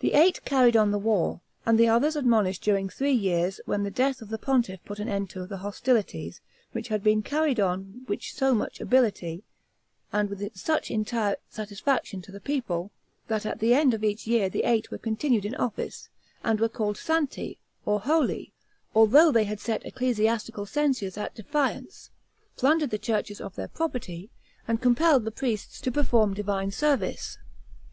[0.00, 3.90] The eight carried on the war, and the others admonished during three years, when the
[3.92, 6.40] death of the pontiff put an end to the hostilities,
[6.72, 9.44] which had been carried on which so much ability,
[10.12, 12.90] and with such entire satisfaction to the people,
[13.28, 16.08] that at the end of each year the eight were continued in office,
[16.42, 18.52] and were called Santi, or holy,
[18.92, 22.10] although they had set ecclesiastical censures at defiance,
[22.56, 24.30] plundered the churches of their property,
[24.66, 27.38] and compelled the priests to perform divine service.